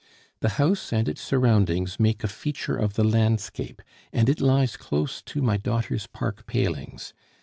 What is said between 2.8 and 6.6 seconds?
the landscape, and it lies close to my daughter's park